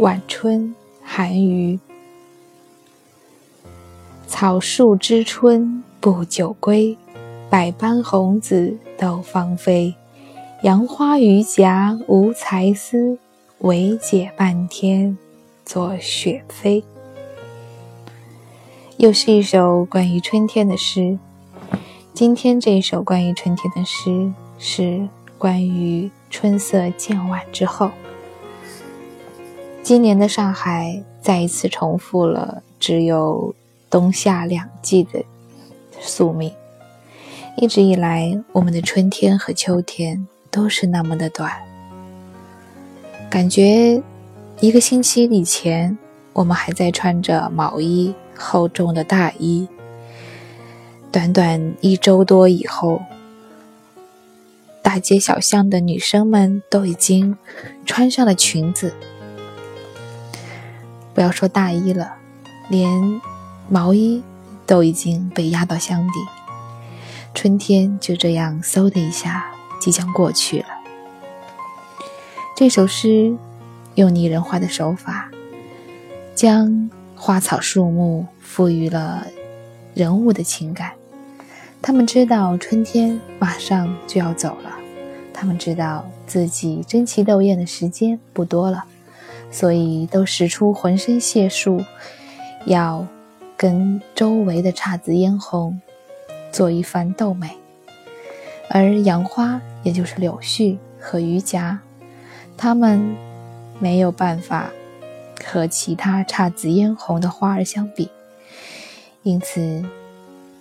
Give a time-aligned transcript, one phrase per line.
[0.00, 0.74] 晚春，
[1.04, 1.78] 韩愈
[4.26, 6.96] 草树知春不久归，
[7.50, 9.94] 百般红紫斗芳菲，
[10.62, 13.18] 杨花榆荚无才思，
[13.58, 15.18] 惟解半天
[15.66, 16.82] 作雪飞。
[18.96, 21.18] 又是一首关于春天的诗，
[22.14, 25.06] 今天这一首关于春天的诗，是
[25.36, 27.90] 关于春色渐晚之后。
[29.90, 33.52] 今年的上海再一次重复了只有
[33.90, 35.20] 冬夏两季的
[36.00, 36.54] 宿命。
[37.56, 41.50] 一直以来，我们的春天和秋天都是那么的短。
[43.28, 44.00] 感觉
[44.60, 45.98] 一个星期以前，
[46.34, 48.14] 我们还在穿着毛衣。
[48.38, 49.66] 厚重的大衣，
[51.10, 53.02] 短短一周多以后，
[54.82, 57.36] 大街小巷的女生们都已经
[57.84, 58.94] 穿上了裙子。
[61.14, 62.14] 不要说大衣了，
[62.68, 63.20] 连
[63.68, 64.22] 毛衣
[64.66, 66.14] 都已经被压到箱底。
[67.34, 69.46] 春天就这样嗖的一下
[69.80, 70.66] 即将过去了。
[72.56, 73.36] 这首诗
[73.94, 75.30] 用拟人化的手法
[76.34, 76.90] 将。
[77.22, 79.26] 花草树木赋予了
[79.92, 80.92] 人物的情感，
[81.82, 84.70] 他们知道春天马上就要走了，
[85.34, 88.86] 他们知道自己争奇斗艳的时间不多了，
[89.50, 91.84] 所以都使出浑身解数，
[92.66, 93.06] 要
[93.56, 95.80] 跟周围的姹紫嫣红
[96.52, 97.50] 做一番斗美。
[98.68, 101.78] 而杨花，也就是柳絮和榆荚，
[102.56, 103.16] 它们
[103.78, 104.70] 没有办法。
[105.42, 108.10] 和其他姹紫嫣红的花儿相比，
[109.22, 109.82] 因此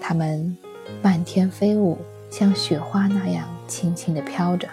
[0.00, 0.56] 它们
[1.02, 1.98] 漫天飞舞，
[2.30, 4.66] 像雪花那样轻轻地飘着。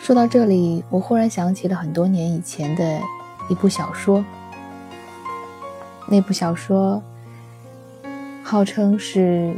[0.00, 3.00] 说到这里，我忽然想起了很多年以前的
[3.50, 4.24] 一部小说。
[6.08, 7.00] 那部小说
[8.42, 9.54] 号称是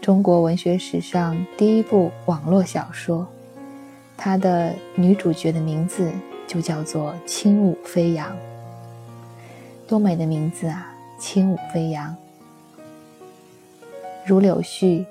[0.00, 3.26] 中国文学史上第一部网络小说。
[4.16, 6.10] 它的女主角的名字
[6.48, 8.36] 就叫做轻舞飞扬，
[9.86, 10.92] 多美的名字啊！
[11.20, 12.14] 轻舞飞扬，
[14.26, 15.06] 如柳絮，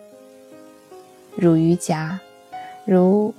[1.37, 2.19] 如鱼夹，
[2.85, 3.33] 如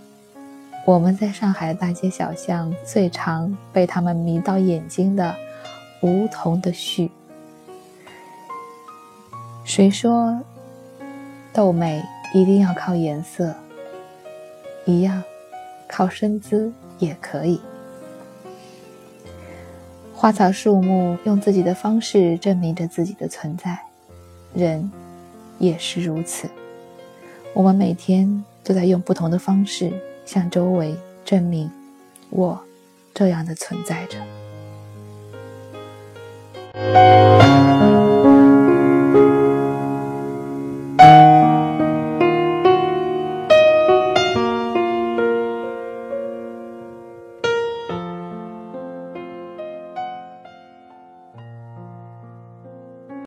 [0.88, 5.36] 我们在上海大街小巷最常被他们迷到眼睛的
[6.00, 7.10] 梧桐的絮。
[9.64, 10.40] 谁说
[11.52, 13.54] 斗美一定要靠颜色？
[14.86, 15.22] 一样。
[15.86, 17.60] 靠身姿也可以。
[20.14, 23.78] 花草树木用自己的方式证明着自己的存在，
[24.54, 24.90] 人
[25.58, 26.48] 也是如此。
[27.52, 29.92] 我们每天都在用不同的方式
[30.28, 30.94] 向周围
[31.24, 31.70] 证明
[32.28, 32.62] 我
[33.14, 34.18] 这样的存在着。